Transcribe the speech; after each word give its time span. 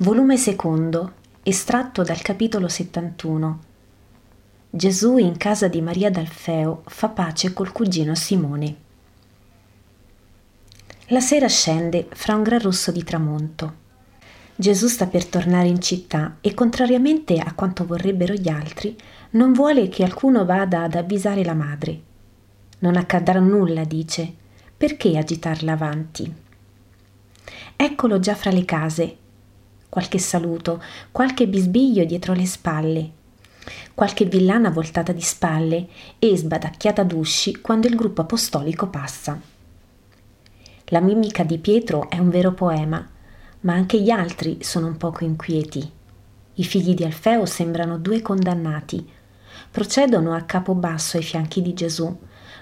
volume 0.00 0.36
secondo, 0.36 1.14
estratto 1.42 2.04
dal 2.04 2.22
capitolo 2.22 2.68
71. 2.68 3.58
Gesù 4.70 5.16
in 5.16 5.36
casa 5.36 5.66
di 5.66 5.80
Maria 5.80 6.08
d'Alfeo 6.08 6.82
fa 6.86 7.08
pace 7.08 7.52
col 7.52 7.72
cugino 7.72 8.14
Simone. 8.14 8.76
La 11.08 11.18
sera 11.18 11.48
scende 11.48 12.06
fra 12.10 12.36
un 12.36 12.44
gran 12.44 12.60
rosso 12.60 12.92
di 12.92 13.02
tramonto. 13.02 13.86
Gesù 14.54 14.86
sta 14.86 15.08
per 15.08 15.26
tornare 15.26 15.66
in 15.66 15.80
città 15.80 16.36
e, 16.40 16.54
contrariamente 16.54 17.40
a 17.40 17.52
quanto 17.54 17.84
vorrebbero 17.84 18.34
gli 18.34 18.48
altri, 18.48 18.96
non 19.30 19.52
vuole 19.52 19.88
che 19.88 20.04
alcuno 20.04 20.44
vada 20.44 20.82
ad 20.82 20.94
avvisare 20.94 21.42
la 21.44 21.54
madre. 21.54 22.00
Non 22.80 22.94
accadrà 22.94 23.40
nulla, 23.40 23.82
dice. 23.82 24.32
Perché 24.76 25.18
agitarla 25.18 25.72
avanti? 25.72 26.32
Eccolo 27.74 28.20
già 28.20 28.36
fra 28.36 28.52
le 28.52 28.64
case, 28.64 29.16
qualche 29.88 30.18
saluto, 30.18 30.82
qualche 31.10 31.48
bisbiglio 31.48 32.04
dietro 32.04 32.34
le 32.34 32.46
spalle, 32.46 33.10
qualche 33.94 34.26
villana 34.26 34.70
voltata 34.70 35.12
di 35.12 35.20
spalle 35.20 35.88
e 36.18 36.36
sbadacchiata 36.36 37.02
d'usci 37.02 37.60
quando 37.60 37.86
il 37.86 37.96
gruppo 37.96 38.20
apostolico 38.20 38.88
passa. 38.88 39.40
La 40.90 41.00
mimica 41.00 41.42
di 41.42 41.58
Pietro 41.58 42.08
è 42.08 42.18
un 42.18 42.30
vero 42.30 42.52
poema, 42.52 43.06
ma 43.60 43.72
anche 43.74 44.00
gli 44.00 44.10
altri 44.10 44.58
sono 44.62 44.86
un 44.86 44.96
poco 44.96 45.24
inquieti. 45.24 45.90
I 46.54 46.64
figli 46.64 46.94
di 46.94 47.04
Alfeo 47.04 47.44
sembrano 47.44 47.98
due 47.98 48.22
condannati. 48.22 49.06
Procedono 49.70 50.32
a 50.32 50.42
capo 50.42 50.74
basso 50.74 51.16
ai 51.16 51.22
fianchi 51.22 51.60
di 51.60 51.74
Gesù, 51.74 52.16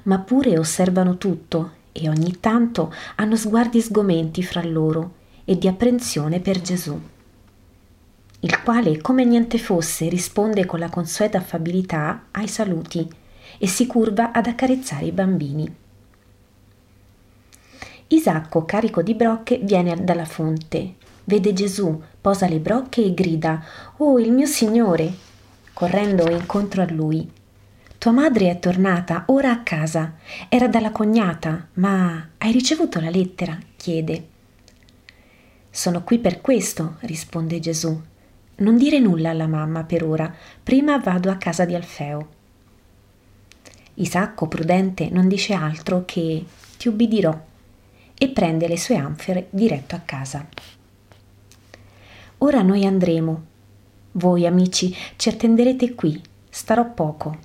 ma 0.04 0.18
pure 0.18 0.58
osservano 0.58 1.18
tutto 1.18 1.72
e 1.92 2.08
ogni 2.08 2.40
tanto 2.40 2.92
hanno 3.16 3.36
sguardi 3.36 3.80
sgomenti 3.80 4.42
fra 4.42 4.62
loro 4.64 5.14
e 5.44 5.56
di 5.56 5.68
apprensione 5.68 6.40
per 6.40 6.60
Gesù 6.60 7.00
il 8.40 8.62
quale, 8.62 9.00
come 9.00 9.24
niente 9.24 9.58
fosse, 9.58 10.08
risponde 10.08 10.66
con 10.66 10.78
la 10.78 10.90
consueta 10.90 11.38
affabilità 11.38 12.26
ai 12.32 12.48
saluti 12.48 13.08
e 13.58 13.66
si 13.66 13.86
curva 13.86 14.30
ad 14.32 14.46
accarezzare 14.46 15.06
i 15.06 15.12
bambini. 15.12 15.74
Isacco, 18.08 18.64
carico 18.64 19.02
di 19.02 19.14
brocche, 19.14 19.58
viene 19.58 20.04
dalla 20.04 20.26
fonte, 20.26 20.94
vede 21.24 21.52
Gesù, 21.52 22.00
posa 22.20 22.46
le 22.46 22.60
brocche 22.60 23.02
e 23.02 23.14
grida 23.14 23.64
Oh, 23.96 24.18
il 24.18 24.30
mio 24.32 24.46
Signore! 24.46 25.24
correndo 25.72 26.30
incontro 26.30 26.82
a 26.82 26.90
lui. 26.90 27.28
Tua 27.98 28.12
madre 28.12 28.50
è 28.50 28.58
tornata 28.58 29.24
ora 29.26 29.50
a 29.50 29.62
casa. 29.62 30.14
Era 30.48 30.68
dalla 30.68 30.90
cognata, 30.90 31.68
ma 31.74 32.28
hai 32.38 32.52
ricevuto 32.52 33.00
la 33.00 33.10
lettera? 33.10 33.58
chiede. 33.76 34.28
Sono 35.70 36.02
qui 36.04 36.18
per 36.18 36.40
questo, 36.40 36.96
risponde 37.00 37.58
Gesù. 37.58 38.00
Non 38.58 38.76
dire 38.78 38.98
nulla 38.98 39.30
alla 39.30 39.46
mamma 39.46 39.84
per 39.84 40.02
ora, 40.02 40.32
prima 40.62 40.98
vado 40.98 41.30
a 41.30 41.36
casa 41.36 41.64
di 41.66 41.74
Alfeo. 41.74 42.28
Isacco, 43.94 44.46
prudente, 44.46 45.08
non 45.10 45.28
dice 45.28 45.52
altro 45.52 46.04
che 46.06 46.44
ti 46.78 46.88
ubbidirò 46.88 47.38
e 48.16 48.28
prende 48.28 48.66
le 48.66 48.78
sue 48.78 48.96
anfere 48.96 49.48
diretto 49.50 49.94
a 49.94 50.00
casa. 50.04 50.46
Ora 52.38 52.62
noi 52.62 52.84
andremo. 52.86 53.44
Voi, 54.12 54.46
amici, 54.46 54.94
ci 55.16 55.28
attenderete 55.28 55.94
qui. 55.94 56.20
Starò 56.48 56.90
poco. 56.92 57.38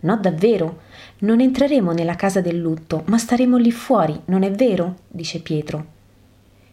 No, 0.00 0.16
davvero. 0.16 0.82
Non 1.18 1.40
entreremo 1.40 1.92
nella 1.92 2.16
casa 2.16 2.40
del 2.40 2.58
lutto, 2.58 3.04
ma 3.06 3.18
staremo 3.18 3.56
lì 3.56 3.70
fuori, 3.70 4.20
non 4.26 4.42
è 4.42 4.50
vero? 4.50 4.96
dice 5.06 5.40
Pietro. 5.40 6.00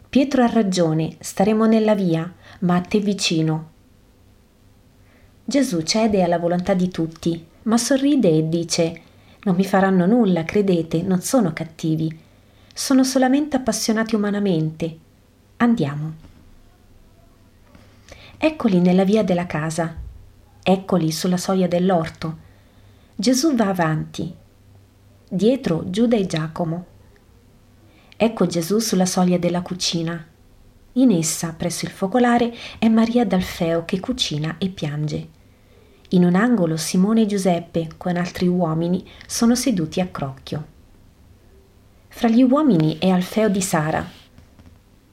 Pietro 0.09 0.41
ha 0.41 0.47
ragione, 0.47 1.17
staremo 1.19 1.67
nella 1.67 1.93
via, 1.93 2.33
ma 2.61 2.77
a 2.77 2.81
te 2.81 2.99
vicino. 2.99 3.69
Gesù 5.45 5.83
cede 5.83 6.23
alla 6.23 6.39
volontà 6.39 6.73
di 6.73 6.89
tutti, 6.89 7.45
ma 7.63 7.77
sorride 7.77 8.27
e 8.27 8.49
dice 8.49 9.01
Non 9.43 9.55
mi 9.55 9.63
faranno 9.63 10.07
nulla, 10.07 10.45
credete, 10.45 11.03
non 11.03 11.21
sono 11.21 11.53
cattivi. 11.53 12.19
Sono 12.73 13.03
solamente 13.03 13.57
appassionati 13.57 14.15
umanamente. 14.15 14.97
Andiamo. 15.57 16.13
Eccoli 18.35 18.79
nella 18.79 19.03
via 19.03 19.23
della 19.23 19.45
casa, 19.45 19.95
eccoli 20.63 21.11
sulla 21.11 21.37
soglia 21.37 21.67
dell'orto. 21.67 22.37
Gesù 23.13 23.53
va 23.53 23.67
avanti. 23.67 24.33
Dietro 25.29 25.83
Giuda 25.87 26.15
e 26.15 26.25
Giacomo. 26.25 26.88
Ecco 28.21 28.47
Gesù 28.47 28.79
sulla 28.79 29.05
soglia 29.05 29.37
della 29.37 29.61
cucina. 29.61 30.21
In 30.93 31.11
essa, 31.11 31.53
presso 31.53 31.85
il 31.85 31.91
focolare, 31.91 32.53
è 32.77 32.89
Maria 32.89 33.25
d'Alfeo 33.25 33.85
che 33.85 34.01
cucina 34.01 34.57
e 34.57 34.67
piange. 34.67 35.27
In 36.09 36.25
un 36.25 36.35
angolo 36.35 36.75
Simone 36.75 37.21
e 37.21 37.25
Giuseppe, 37.27 37.91
con 37.95 38.17
altri 38.17 38.45
uomini, 38.45 39.07
sono 39.25 39.55
seduti 39.55 40.01
a 40.01 40.07
crocchio. 40.07 40.65
Fra 42.09 42.27
gli 42.27 42.43
uomini 42.43 42.97
è 42.99 43.07
Alfeo 43.07 43.47
di 43.47 43.61
Sara. 43.61 44.05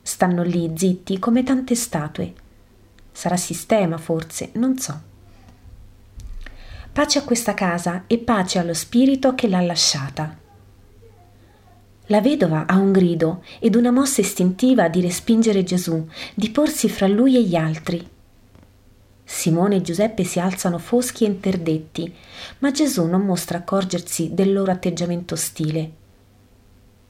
Stanno 0.02 0.42
lì 0.42 0.72
zitti 0.74 1.20
come 1.20 1.44
tante 1.44 1.76
statue. 1.76 2.34
Sarà 3.12 3.36
sistema, 3.36 3.98
forse, 3.98 4.50
non 4.54 4.78
so. 4.78 5.00
Pace 6.90 7.20
a 7.20 7.22
questa 7.22 7.54
casa 7.54 8.02
e 8.08 8.18
pace 8.18 8.58
allo 8.58 8.74
spirito 8.74 9.36
che 9.36 9.46
l'ha 9.46 9.60
lasciata. 9.60 10.42
La 12.08 12.20
vedova 12.20 12.66
ha 12.66 12.76
un 12.76 12.92
grido 12.92 13.42
ed 13.58 13.74
una 13.74 13.90
mossa 13.90 14.20
istintiva 14.20 14.88
di 14.88 15.00
respingere 15.00 15.64
Gesù, 15.64 16.06
di 16.34 16.50
porsi 16.50 16.88
fra 16.88 17.08
lui 17.08 17.36
e 17.36 17.42
gli 17.42 17.56
altri. 17.56 18.08
Simone 19.24 19.76
e 19.76 19.82
Giuseppe 19.82 20.22
si 20.22 20.38
alzano 20.38 20.78
foschi 20.78 21.24
e 21.24 21.26
interdetti, 21.26 22.14
ma 22.60 22.70
Gesù 22.70 23.06
non 23.06 23.22
mostra 23.22 23.58
accorgersi 23.58 24.34
del 24.34 24.52
loro 24.52 24.70
atteggiamento 24.70 25.34
ostile. 25.34 25.90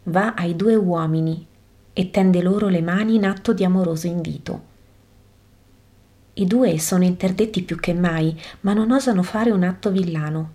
Va 0.05 0.33
ai 0.33 0.57
due 0.57 0.77
uomini 0.77 1.47
e 1.93 2.11
tende 2.11 2.41
loro 2.41 2.69
le 2.69 2.81
mani 2.81 3.17
in 3.17 3.27
atto 3.27 3.53
di 3.53 3.65
amoroso 3.65 4.07
invito. 4.07 4.75
I 6.35 6.47
due 6.47 6.79
sono 6.79 7.05
interdetti 7.05 7.63
più 7.63 7.79
che 7.79 7.93
mai, 7.93 8.35
ma 8.61 8.73
non 8.73 8.91
osano 8.91 9.23
fare 9.23 9.51
un 9.51 9.63
atto 9.63 9.91
villano. 9.91 10.53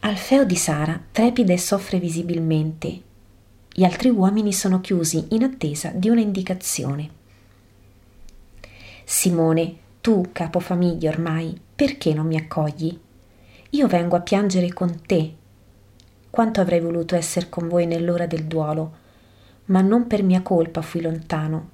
Alfeo 0.00 0.44
di 0.44 0.56
Sara 0.56 1.00
trepida 1.10 1.54
e 1.54 1.58
soffre 1.58 1.98
visibilmente 1.98 3.10
gli 3.74 3.84
altri 3.84 4.10
uomini 4.10 4.52
sono 4.52 4.82
chiusi 4.82 5.28
in 5.30 5.44
attesa 5.44 5.90
di 5.94 6.10
una 6.10 6.20
indicazione. 6.20 7.10
Simone, 9.04 9.76
tu, 10.02 10.28
capofamiglia 10.30 11.10
ormai, 11.10 11.58
perché 11.74 12.12
non 12.12 12.26
mi 12.26 12.36
accogli? 12.36 12.98
Io 13.70 13.86
vengo 13.86 14.16
a 14.16 14.20
piangere 14.20 14.72
con 14.74 15.00
te. 15.06 15.34
Quanto 16.28 16.60
avrei 16.60 16.80
voluto 16.80 17.14
essere 17.14 17.48
con 17.48 17.68
voi 17.68 17.86
nell'ora 17.86 18.26
del 18.26 18.44
duolo, 18.44 19.00
ma 19.66 19.80
non 19.80 20.06
per 20.06 20.22
mia 20.22 20.42
colpa 20.42 20.82
fui 20.82 21.00
lontano. 21.00 21.70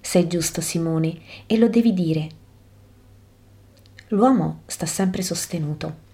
Sei 0.00 0.26
giusto, 0.26 0.60
Simone, 0.60 1.20
e 1.46 1.56
lo 1.56 1.68
devi 1.68 1.94
dire. 1.94 2.28
L'uomo 4.08 4.60
sta 4.66 4.84
sempre 4.84 5.22
sostenuto. 5.22 6.04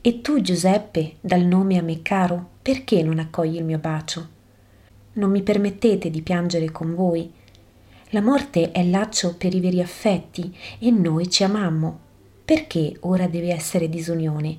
E 0.00 0.20
tu, 0.20 0.40
Giuseppe, 0.40 1.16
dal 1.20 1.42
nome 1.42 1.76
a 1.76 1.82
me 1.82 2.02
caro, 2.02 2.54
perché 2.66 3.00
non 3.00 3.20
accogli 3.20 3.58
il 3.58 3.64
mio 3.64 3.78
bacio? 3.78 4.28
Non 5.12 5.30
mi 5.30 5.44
permettete 5.44 6.10
di 6.10 6.20
piangere 6.20 6.72
con 6.72 6.96
voi. 6.96 7.32
La 8.08 8.20
morte 8.20 8.72
è 8.72 8.82
laccio 8.82 9.36
per 9.36 9.54
i 9.54 9.60
veri 9.60 9.80
affetti 9.80 10.52
e 10.80 10.90
noi 10.90 11.30
ci 11.30 11.44
amammo. 11.44 11.98
Perché 12.44 12.96
ora 13.02 13.28
deve 13.28 13.52
essere 13.52 13.88
disunione? 13.88 14.58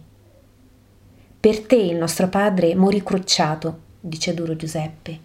Per 1.38 1.59
te 1.66 1.75
il 1.75 1.97
nostro 1.97 2.29
padre 2.29 2.75
morì 2.75 3.03
crucciato, 3.03 3.79
dice 4.00 4.34
duro 4.34 4.56
Giuseppe. 4.56 5.19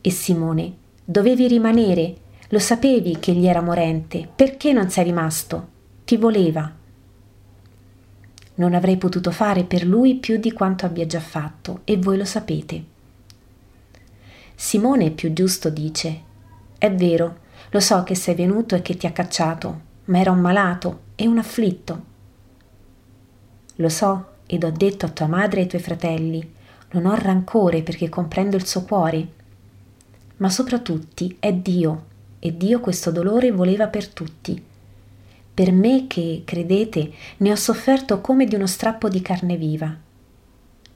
E 0.00 0.10
Simone, 0.10 0.74
dovevi 1.04 1.48
rimanere, 1.48 2.14
lo 2.50 2.60
sapevi 2.60 3.18
che 3.18 3.32
egli 3.32 3.48
era 3.48 3.60
morente, 3.60 4.28
perché 4.32 4.72
non 4.72 4.90
sei 4.90 5.02
rimasto? 5.02 5.68
Ti 6.04 6.16
voleva. 6.18 6.72
Non 8.56 8.74
avrei 8.74 8.96
potuto 8.96 9.30
fare 9.30 9.64
per 9.64 9.84
lui 9.84 10.16
più 10.16 10.36
di 10.38 10.52
quanto 10.52 10.86
abbia 10.86 11.06
già 11.06 11.20
fatto, 11.20 11.80
e 11.84 11.96
voi 11.96 12.16
lo 12.16 12.24
sapete. 12.24 12.84
Simone 14.54 15.10
più 15.10 15.32
giusto 15.32 15.70
dice, 15.70 16.20
è 16.78 16.92
vero, 16.92 17.38
lo 17.70 17.80
so 17.80 18.04
che 18.04 18.14
sei 18.14 18.36
venuto 18.36 18.76
e 18.76 18.82
che 18.82 18.96
ti 18.96 19.06
ha 19.06 19.12
cacciato, 19.12 19.80
ma 20.04 20.20
era 20.20 20.30
un 20.30 20.38
malato 20.38 21.00
e 21.16 21.26
un 21.26 21.38
afflitto. 21.38 22.02
Lo 23.76 23.88
so 23.88 24.26
ed 24.46 24.62
ho 24.62 24.70
detto 24.70 25.06
a 25.06 25.10
tua 25.10 25.26
madre 25.26 25.58
e 25.58 25.62
ai 25.62 25.68
tuoi 25.68 25.82
fratelli, 25.82 26.52
non 26.92 27.06
ho 27.06 27.14
rancore 27.16 27.82
perché 27.82 28.08
comprendo 28.08 28.54
il 28.54 28.66
suo 28.66 28.82
cuore, 28.82 29.28
ma 30.36 30.48
sopra 30.48 30.78
tutti 30.78 31.36
è 31.40 31.52
Dio 31.52 32.04
e 32.38 32.56
Dio 32.56 32.78
questo 32.78 33.10
dolore 33.10 33.50
voleva 33.50 33.88
per 33.88 34.06
tutti 34.08 34.72
per 35.54 35.70
me 35.70 36.08
che, 36.08 36.42
credete, 36.44 37.12
ne 37.36 37.52
ho 37.52 37.54
sofferto 37.54 38.20
come 38.20 38.44
di 38.44 38.56
uno 38.56 38.66
strappo 38.66 39.08
di 39.08 39.22
carne 39.22 39.56
viva. 39.56 39.96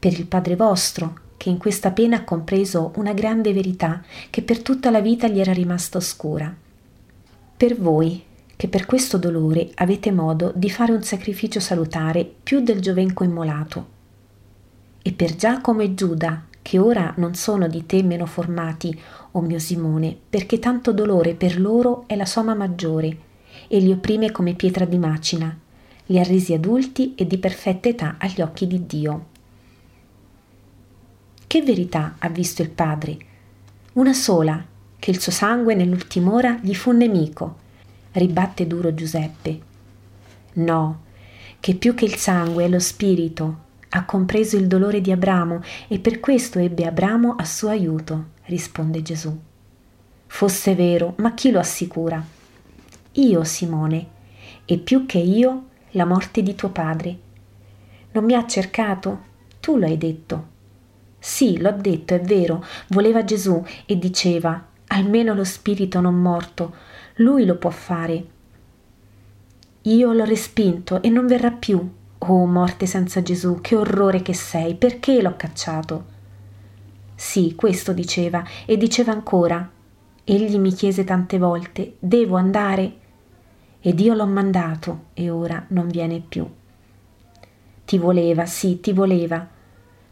Per 0.00 0.12
il 0.12 0.26
Padre 0.26 0.56
vostro, 0.56 1.26
che 1.36 1.48
in 1.48 1.58
questa 1.58 1.92
pena 1.92 2.16
ha 2.16 2.24
compreso 2.24 2.90
una 2.96 3.12
grande 3.12 3.52
verità 3.52 4.02
che 4.30 4.42
per 4.42 4.60
tutta 4.60 4.90
la 4.90 5.00
vita 5.00 5.28
gli 5.28 5.38
era 5.38 5.52
rimasta 5.52 5.98
oscura. 5.98 6.52
Per 7.56 7.80
voi, 7.80 8.24
che 8.56 8.66
per 8.66 8.86
questo 8.86 9.16
dolore 9.16 9.70
avete 9.74 10.10
modo 10.10 10.52
di 10.52 10.68
fare 10.68 10.90
un 10.90 11.04
sacrificio 11.04 11.60
salutare 11.60 12.28
più 12.42 12.60
del 12.60 12.80
giovenco 12.80 13.22
immolato. 13.22 13.86
E 15.00 15.12
per 15.12 15.36
Giacomo 15.36 15.82
e 15.82 15.94
Giuda, 15.94 16.46
che 16.60 16.78
ora 16.78 17.14
non 17.18 17.34
sono 17.34 17.68
di 17.68 17.86
te 17.86 18.02
meno 18.02 18.26
formati, 18.26 19.00
o 19.30 19.40
mio 19.40 19.60
Simone, 19.60 20.16
perché 20.28 20.58
tanto 20.58 20.92
dolore 20.92 21.34
per 21.34 21.60
loro 21.60 22.02
è 22.08 22.16
la 22.16 22.26
somma 22.26 22.54
maggiore, 22.54 23.26
e 23.66 23.78
li 23.80 23.90
opprime 23.90 24.30
come 24.30 24.54
pietra 24.54 24.84
di 24.84 24.98
macina, 24.98 25.56
li 26.06 26.18
ha 26.18 26.22
resi 26.22 26.52
adulti 26.52 27.14
e 27.14 27.26
di 27.26 27.38
perfetta 27.38 27.88
età 27.88 28.16
agli 28.18 28.40
occhi 28.40 28.66
di 28.66 28.86
Dio. 28.86 29.26
Che 31.46 31.62
verità 31.62 32.16
ha 32.18 32.28
visto 32.28 32.62
il 32.62 32.70
Padre? 32.70 33.16
Una 33.94 34.12
sola, 34.12 34.64
che 34.98 35.10
il 35.10 35.20
suo 35.20 35.32
sangue 35.32 35.74
nell'ultim'ora 35.74 36.58
gli 36.60 36.74
fu 36.74 36.92
nemico, 36.92 37.56
ribatte 38.12 38.66
duro 38.66 38.94
Giuseppe. 38.94 39.60
No, 40.54 41.02
che 41.60 41.74
più 41.74 41.94
che 41.94 42.04
il 42.04 42.16
sangue 42.16 42.64
è 42.64 42.68
lo 42.68 42.78
spirito, 42.78 43.66
ha 43.90 44.04
compreso 44.04 44.56
il 44.56 44.66
dolore 44.66 45.00
di 45.00 45.10
Abramo 45.10 45.62
e 45.88 45.98
per 45.98 46.20
questo 46.20 46.58
ebbe 46.58 46.84
Abramo 46.84 47.34
a 47.36 47.44
suo 47.44 47.68
aiuto, 47.68 48.26
risponde 48.44 49.02
Gesù. 49.02 49.36
Fosse 50.26 50.74
vero, 50.74 51.14
ma 51.18 51.32
chi 51.32 51.50
lo 51.50 51.58
assicura? 51.58 52.22
Io, 53.12 53.44
Simone, 53.44 54.06
e 54.64 54.78
più 54.78 55.06
che 55.06 55.18
io, 55.18 55.66
la 55.92 56.04
morte 56.04 56.42
di 56.42 56.54
tuo 56.54 56.68
padre. 56.68 57.18
Non 58.12 58.24
mi 58.24 58.34
ha 58.34 58.46
cercato? 58.46 59.20
Tu 59.60 59.76
lo 59.76 59.86
hai 59.86 59.98
detto. 59.98 60.56
Sì, 61.18 61.58
l'ho 61.58 61.72
detto, 61.72 62.14
è 62.14 62.20
vero, 62.20 62.64
voleva 62.88 63.24
Gesù 63.24 63.64
e 63.86 63.98
diceva, 63.98 64.64
almeno 64.88 65.34
lo 65.34 65.44
spirito 65.44 66.00
non 66.00 66.20
morto, 66.20 66.74
lui 67.16 67.44
lo 67.44 67.56
può 67.56 67.70
fare. 67.70 68.26
Io 69.82 70.12
l'ho 70.12 70.24
respinto 70.24 71.02
e 71.02 71.08
non 71.08 71.26
verrà 71.26 71.50
più. 71.50 71.96
Oh 72.18 72.46
morte 72.46 72.86
senza 72.86 73.22
Gesù, 73.22 73.60
che 73.60 73.74
orrore 73.74 74.22
che 74.22 74.34
sei, 74.34 74.74
perché 74.74 75.22
l'ho 75.22 75.36
cacciato? 75.36 76.04
Sì, 77.14 77.54
questo 77.54 77.92
diceva, 77.92 78.44
e 78.66 78.76
diceva 78.76 79.12
ancora. 79.12 79.68
Egli 80.30 80.58
mi 80.58 80.72
chiese 80.72 81.04
tante 81.04 81.38
volte, 81.38 81.94
devo 81.98 82.36
andare? 82.36 82.92
Ed 83.80 83.98
io 84.00 84.12
l'ho 84.12 84.26
mandato, 84.26 85.06
e 85.14 85.30
ora 85.30 85.64
non 85.68 85.88
viene 85.88 86.20
più. 86.20 86.46
Ti 87.86 87.96
voleva, 87.96 88.44
sì, 88.44 88.80
ti 88.80 88.92
voleva. 88.92 89.48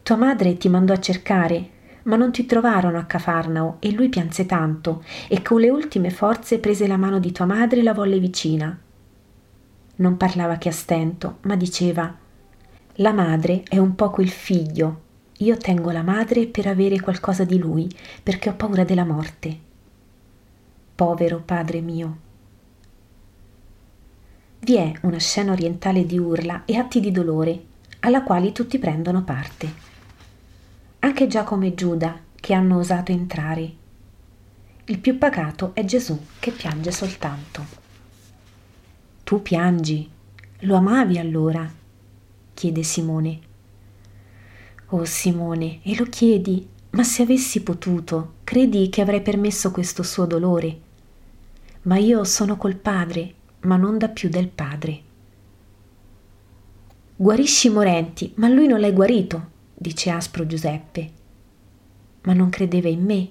Tua 0.02 0.16
madre 0.16 0.56
ti 0.56 0.70
mandò 0.70 0.94
a 0.94 1.00
cercare, 1.00 1.68
ma 2.04 2.16
non 2.16 2.32
ti 2.32 2.46
trovarono 2.46 2.96
a 2.98 3.04
Cafarnao, 3.04 3.76
e 3.80 3.92
lui 3.92 4.08
pianse 4.08 4.46
tanto, 4.46 5.04
e 5.28 5.42
con 5.42 5.60
le 5.60 5.68
ultime 5.68 6.08
forze 6.08 6.60
prese 6.60 6.86
la 6.86 6.96
mano 6.96 7.18
di 7.18 7.32
tua 7.32 7.44
madre 7.44 7.80
e 7.80 7.82
la 7.82 7.92
volle 7.92 8.18
vicina 8.18 8.80
non 9.96 10.16
parlava 10.16 10.56
che 10.56 10.68
a 10.68 10.72
stento, 10.72 11.38
ma 11.42 11.56
diceva 11.56 12.14
La 12.96 13.12
madre 13.12 13.62
è 13.68 13.78
un 13.78 13.94
poco 13.94 14.20
il 14.20 14.30
figlio. 14.30 15.02
Io 15.38 15.56
tengo 15.56 15.90
la 15.90 16.02
madre 16.02 16.46
per 16.46 16.66
avere 16.66 17.00
qualcosa 17.00 17.44
di 17.44 17.58
lui, 17.58 17.88
perché 18.22 18.48
ho 18.48 18.54
paura 18.54 18.84
della 18.84 19.04
morte. 19.04 19.65
Povero 20.96 21.42
padre 21.44 21.82
mio. 21.82 22.16
Vi 24.60 24.76
è 24.76 24.94
una 25.02 25.18
scena 25.18 25.52
orientale 25.52 26.06
di 26.06 26.16
urla 26.16 26.64
e 26.64 26.78
atti 26.78 27.00
di 27.00 27.12
dolore, 27.12 27.64
alla 28.00 28.22
quale 28.22 28.50
tutti 28.52 28.78
prendono 28.78 29.22
parte. 29.22 29.74
Anche 31.00 31.26
Giacomo 31.26 31.66
e 31.66 31.74
Giuda, 31.74 32.18
che 32.34 32.54
hanno 32.54 32.78
osato 32.78 33.12
entrare. 33.12 33.70
Il 34.86 34.98
più 34.98 35.18
pacato 35.18 35.72
è 35.74 35.84
Gesù, 35.84 36.18
che 36.38 36.50
piange 36.50 36.90
soltanto. 36.90 37.66
Tu 39.22 39.42
piangi. 39.42 40.10
Lo 40.60 40.76
amavi 40.76 41.18
allora? 41.18 41.70
chiede 42.54 42.82
Simone. 42.82 43.40
Oh 44.86 45.04
Simone, 45.04 45.80
e 45.82 45.94
lo 45.94 46.04
chiedi? 46.04 46.66
Ma 46.92 47.04
se 47.04 47.20
avessi 47.20 47.62
potuto, 47.62 48.36
credi 48.44 48.88
che 48.88 49.02
avrei 49.02 49.20
permesso 49.20 49.70
questo 49.70 50.02
suo 50.02 50.24
dolore? 50.24 50.84
Ma 51.86 51.98
io 51.98 52.22
sono 52.24 52.56
col 52.56 52.76
padre, 52.76 53.34
ma 53.62 53.76
non 53.76 53.98
da 53.98 54.08
più 54.08 54.28
del 54.28 54.48
padre. 54.48 55.02
Guarisci 57.16 57.66
i 57.66 57.70
morenti, 57.70 58.32
ma 58.36 58.48
lui 58.48 58.66
non 58.66 58.80
l'hai 58.80 58.92
guarito, 58.92 59.50
dice 59.74 60.10
aspro 60.10 60.46
Giuseppe. 60.46 61.10
Ma 62.22 62.32
non 62.32 62.50
credeva 62.50 62.88
in 62.88 63.04
me. 63.04 63.28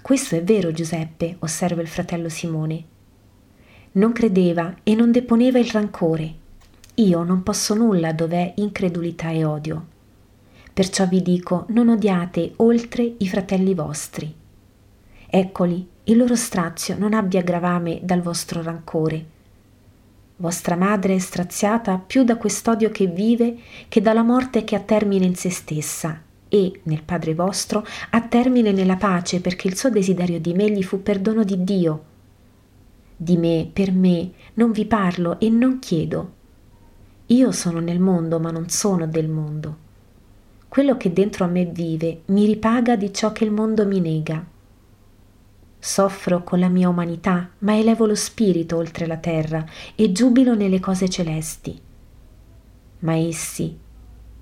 Questo 0.00 0.36
è 0.36 0.42
vero, 0.42 0.72
Giuseppe, 0.72 1.36
osserva 1.40 1.82
il 1.82 1.88
fratello 1.88 2.28
Simone 2.28 2.90
non 3.92 4.12
credeva 4.12 4.76
e 4.82 4.94
non 4.94 5.12
deponeva 5.12 5.58
il 5.58 5.68
rancore. 5.70 6.34
Io 6.94 7.22
non 7.24 7.42
posso 7.42 7.74
nulla 7.74 8.12
dov'è 8.12 8.54
incredulità 8.56 9.30
e 9.30 9.44
odio. 9.44 9.86
Perciò 10.72 11.06
vi 11.06 11.20
dico, 11.20 11.66
non 11.68 11.88
odiate 11.90 12.54
oltre 12.56 13.14
i 13.18 13.28
fratelli 13.28 13.74
vostri. 13.74 14.34
Eccoli, 15.26 15.86
il 16.04 16.16
loro 16.16 16.36
strazio 16.36 16.96
non 16.98 17.14
abbia 17.14 17.42
gravame 17.42 18.00
dal 18.02 18.20
vostro 18.20 18.62
rancore. 18.62 19.24
Vostra 20.36 20.76
madre 20.76 21.14
è 21.14 21.18
straziata 21.18 22.02
più 22.04 22.24
da 22.24 22.36
quest'odio 22.36 22.90
che 22.90 23.06
vive 23.06 23.56
che 23.88 24.00
dalla 24.00 24.22
morte 24.22 24.64
che 24.64 24.74
ha 24.74 24.80
termine 24.80 25.24
in 25.24 25.36
se 25.36 25.50
stessa 25.50 26.20
e, 26.48 26.80
nel 26.84 27.02
Padre 27.02 27.34
vostro, 27.34 27.86
ha 28.10 28.20
termine 28.22 28.72
nella 28.72 28.96
pace 28.96 29.40
perché 29.40 29.68
il 29.68 29.76
suo 29.76 29.90
desiderio 29.90 30.40
di 30.40 30.52
me 30.52 30.70
gli 30.70 30.82
fu 30.82 31.02
perdono 31.02 31.44
di 31.44 31.62
Dio 31.62 32.10
di 33.22 33.36
me, 33.36 33.70
per 33.72 33.92
me, 33.92 34.32
non 34.54 34.72
vi 34.72 34.84
parlo 34.84 35.38
e 35.38 35.48
non 35.48 35.78
chiedo. 35.78 36.32
Io 37.26 37.52
sono 37.52 37.78
nel 37.78 38.00
mondo, 38.00 38.40
ma 38.40 38.50
non 38.50 38.68
sono 38.68 39.06
del 39.06 39.28
mondo. 39.28 39.76
Quello 40.66 40.96
che 40.96 41.12
dentro 41.12 41.44
a 41.44 41.48
me 41.48 41.66
vive 41.66 42.22
mi 42.26 42.46
ripaga 42.46 42.96
di 42.96 43.12
ciò 43.12 43.30
che 43.30 43.44
il 43.44 43.52
mondo 43.52 43.86
mi 43.86 44.00
nega. 44.00 44.44
Soffro 45.84 46.44
con 46.44 46.60
la 46.60 46.68
mia 46.68 46.88
umanità, 46.88 47.50
ma 47.58 47.76
elevo 47.76 48.06
lo 48.06 48.14
spirito 48.14 48.76
oltre 48.76 49.06
la 49.06 49.16
terra 49.16 49.66
e 49.96 50.12
giubilo 50.12 50.54
nelle 50.54 50.78
cose 50.78 51.08
celesti. 51.08 51.76
Ma 53.00 53.16
essi, 53.16 53.76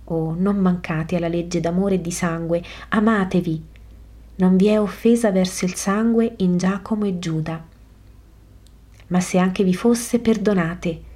oh, 0.04 0.34
non 0.36 0.56
mancate 0.58 1.16
alla 1.16 1.28
legge 1.28 1.60
d'amore 1.60 1.94
e 1.94 2.00
di 2.02 2.10
sangue, 2.10 2.62
amatevi. 2.90 3.64
Non 4.34 4.56
vi 4.56 4.66
è 4.66 4.78
offesa 4.78 5.30
verso 5.30 5.64
il 5.64 5.74
sangue 5.74 6.34
in 6.38 6.58
Giacomo 6.58 7.06
e 7.06 7.18
Giuda 7.18 7.68
ma 9.10 9.20
se 9.20 9.38
anche 9.38 9.62
vi 9.64 9.74
fosse, 9.74 10.18
perdonate. 10.18 11.08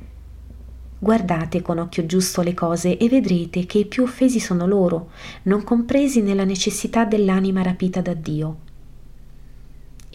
Guardate 0.99 1.63
con 1.63 1.79
occhio 1.79 2.07
giusto 2.07 2.43
le 2.43 2.55
cose 2.55 2.97
e 2.97 3.09
vedrete 3.09 3.67
che 3.67 3.79
i 3.79 3.87
più 3.87 4.05
offesi 4.05 4.41
sono 4.41 4.67
loro, 4.67 5.11
non 5.43 5.63
compresi 5.65 6.23
nella 6.23 6.45
necessità 6.45 7.05
dell'anima 7.05 7.63
rapita 7.63 8.01
da 8.01 8.15
Dio. 8.15 8.64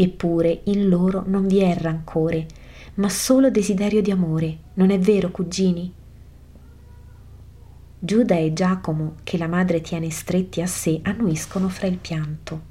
Eppure 0.02 0.62
in 0.64 0.88
loro 0.88 1.26
non 1.28 1.46
vi 1.46 1.58
è 1.58 1.76
rancore, 1.76 2.46
ma 2.96 3.10
solo 3.10 3.52
desiderio 3.52 4.02
di 4.02 4.12
amore, 4.12 4.58
non 4.76 4.92
è 4.92 4.98
vero, 4.98 5.30
cugini? 5.30 5.94
Giuda 8.00 8.38
e 8.38 8.54
Giacomo, 8.54 9.16
che 9.24 9.38
la 9.38 9.50
madre 9.50 9.82
tiene 9.82 10.10
stretti 10.10 10.62
a 10.62 10.68
sé, 10.68 11.02
annuiscono 11.04 11.68
fra 11.68 11.88
il 11.88 11.98
pianto. 11.98 12.62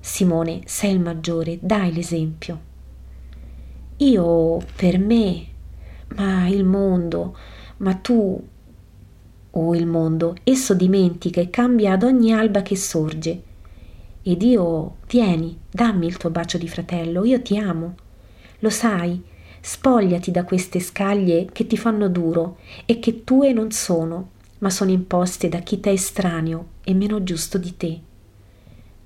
Simone, 0.00 0.62
sei 0.64 0.94
il 0.94 1.00
maggiore, 1.00 1.58
dai 1.60 1.92
l'esempio. 1.92 2.60
Io 3.98 4.64
per 4.74 4.98
me, 4.98 5.46
ma 6.16 6.48
il 6.48 6.64
mondo, 6.64 7.36
ma 7.78 7.92
tu, 7.96 8.48
oh 9.50 9.74
il 9.74 9.86
mondo, 9.86 10.36
esso 10.42 10.72
dimentica 10.72 11.42
e 11.42 11.50
cambia 11.50 11.92
ad 11.92 12.02
ogni 12.02 12.32
alba 12.32 12.62
che 12.62 12.76
sorge. 12.76 13.52
Ed 14.24 14.42
io, 14.42 14.96
vieni, 15.06 15.56
dammi 15.70 16.06
il 16.06 16.16
tuo 16.16 16.30
bacio 16.30 16.58
di 16.58 16.68
fratello, 16.68 17.24
io 17.24 17.40
ti 17.40 17.56
amo. 17.56 17.94
Lo 18.58 18.70
sai, 18.70 19.22
spogliati 19.60 20.32
da 20.32 20.42
queste 20.42 20.80
scaglie 20.80 21.46
che 21.52 21.68
ti 21.68 21.76
fanno 21.76 22.08
duro 22.08 22.58
e 22.86 22.98
che 22.98 23.22
tue 23.22 23.52
non 23.52 23.70
sono, 23.70 24.30
ma 24.58 24.70
sono 24.70 24.90
imposte 24.90 25.48
da 25.48 25.60
chi 25.60 25.78
t'è 25.78 25.90
estraneo 25.90 26.66
e 26.82 26.94
meno 26.94 27.22
giusto 27.22 27.58
di 27.58 27.76
te. 27.76 28.00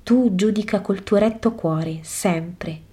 Tu 0.03 0.35
giudica 0.35 0.81
col 0.81 1.03
tuo 1.03 1.19
retto 1.19 1.53
cuore, 1.53 1.99
sempre, 2.03 2.87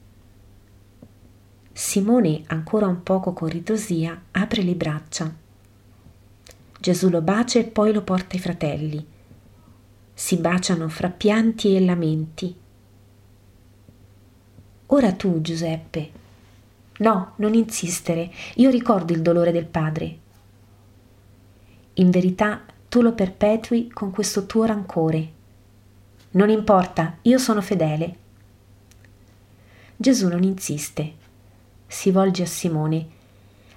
Simone, 1.78 2.44
ancora 2.48 2.88
un 2.88 3.04
poco 3.04 3.34
con 3.34 3.50
ritrosia, 3.50 4.18
apre 4.32 4.62
le 4.62 4.76
braccia. 4.76 5.30
Gesù 6.80 7.10
lo 7.10 7.20
bacia 7.20 7.60
e 7.60 7.66
poi 7.66 7.92
lo 7.92 8.02
porta 8.02 8.36
ai 8.36 8.40
fratelli. 8.40 9.06
Si 10.18 10.38
baciano 10.38 10.88
fra 10.88 11.10
pianti 11.10 11.76
e 11.76 11.82
lamenti. 11.82 12.56
Ora 14.88 15.12
tu, 15.12 15.42
Giuseppe. 15.42 16.10
No, 17.00 17.34
non 17.36 17.54
insistere, 17.54 18.32
io 18.56 18.70
ricordo 18.70 19.12
il 19.12 19.22
dolore 19.22 19.52
del 19.52 19.66
padre. 19.66 20.18
In 21.96 22.10
verità 22.12 22.64
tu 22.88 23.02
lo 23.02 23.12
perpetui 23.12 23.90
con 23.90 24.12
questo 24.12 24.46
tuo 24.46 24.64
rancore. 24.64 25.32
Non 26.32 26.50
importa, 26.50 27.18
io 27.24 27.38
sono 27.38 27.62
fedele. 27.62 28.16
Gesù 29.98 30.30
non 30.30 30.44
insiste. 30.44 31.14
Si 31.88 32.10
volge 32.10 32.44
a 32.44 32.48
Simone. 32.48 33.08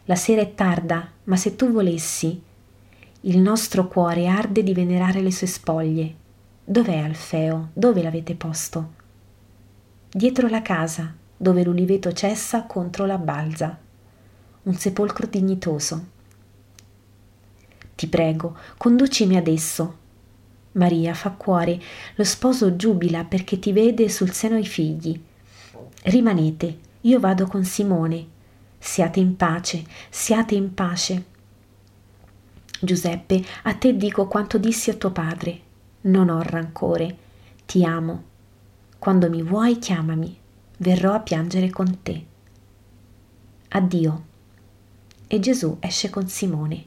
La 0.05 0.15
sera 0.15 0.41
è 0.41 0.55
tarda, 0.55 1.11
ma 1.25 1.37
se 1.37 1.57
tu 1.57 1.73
volessi, 1.73 2.41
il 3.23 3.39
nostro 3.39 3.89
cuore 3.89 4.29
arde 4.29 4.63
di 4.63 4.73
venerare 4.73 5.21
le 5.21 5.33
sue 5.33 5.49
spoglie. 5.49 6.27
Dov'è 6.71 6.99
Alfeo? 6.99 7.71
Dove 7.73 8.03
l'avete 8.03 8.35
posto? 8.35 8.93
Dietro 10.11 10.49
la 10.49 10.61
casa, 10.61 11.15
dove 11.35 11.65
l'uliveto 11.65 12.13
cessa 12.13 12.65
contro 12.65 13.07
la 13.07 13.17
balza. 13.17 13.79
Un 14.65 14.75
sepolcro 14.75 15.27
dignitoso. 15.29 16.07
Ti 17.95 18.07
prego, 18.09 18.55
conducimi 18.77 19.39
ad 19.39 19.47
esso. 19.49 19.97
Maria 20.73 21.15
fa 21.15 21.31
cuore, 21.31 21.81
lo 22.17 22.25
sposo 22.25 22.77
giubila 22.77 23.25
perché 23.25 23.59
ti 23.59 23.73
vede 23.73 24.11
sul 24.11 24.33
seno 24.33 24.59
i 24.59 24.67
figli. 24.67 25.19
Rimanete, 26.03 26.79
io 27.01 27.19
vado 27.19 27.47
con 27.47 27.65
Simone. 27.65 28.27
Siate 28.79 29.21
in 29.21 29.37
pace, 29.37 29.87
siate 30.11 30.55
in 30.55 30.75
pace. 30.75 31.25
Giuseppe, 32.79 33.43
a 33.63 33.73
te 33.73 33.97
dico 33.97 34.29
quanto 34.29 34.59
dissi 34.59 34.91
a 34.91 34.95
tuo 34.95 35.13
padre. 35.13 35.63
Non 36.09 36.31
ho 36.31 36.41
rancore, 36.41 37.17
ti 37.67 37.85
amo. 37.85 38.25
Quando 38.99 39.29
mi 39.29 39.43
vuoi 39.43 39.79
chiamami, 39.79 40.35
verrò 40.79 41.13
a 41.13 41.21
piangere 41.21 41.69
con 41.69 42.03
te. 42.03 42.25
Addio. 43.69 44.25
E 45.27 45.39
Gesù 45.39 45.77
esce 45.81 46.09
con 46.09 46.27
Simone. 46.27 46.85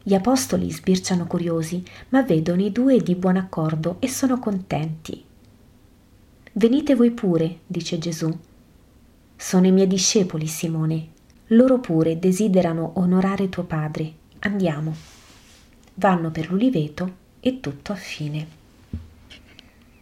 Gli 0.00 0.14
apostoli 0.14 0.70
sbirciano 0.70 1.26
curiosi, 1.26 1.82
ma 2.10 2.22
vedono 2.22 2.62
i 2.62 2.70
due 2.70 3.02
di 3.02 3.16
buon 3.16 3.36
accordo 3.36 3.96
e 3.98 4.08
sono 4.08 4.38
contenti. 4.38 5.24
Venite 6.52 6.94
voi 6.94 7.10
pure, 7.10 7.58
dice 7.66 7.98
Gesù. 7.98 8.32
Sono 9.34 9.66
i 9.66 9.72
miei 9.72 9.88
discepoli, 9.88 10.46
Simone. 10.46 11.08
Loro 11.48 11.80
pure 11.80 12.20
desiderano 12.20 12.92
onorare 13.00 13.48
tuo 13.48 13.64
padre. 13.64 14.14
Andiamo. 14.40 14.94
Vanno 15.94 16.30
per 16.30 16.52
l'uliveto 16.52 17.24
e 17.46 17.60
tutto 17.60 17.92
a 17.92 17.94
fine. 17.94 18.65